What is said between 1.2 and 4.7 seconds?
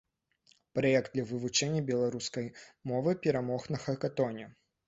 вывучэння беларускай мовы перамог на хакатоне.